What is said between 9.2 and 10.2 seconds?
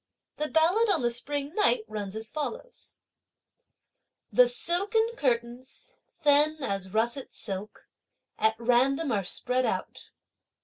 spread out.